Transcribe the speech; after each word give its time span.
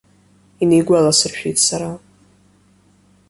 Инеигәаласыршәеит 0.63 1.57
сара. 1.65 1.89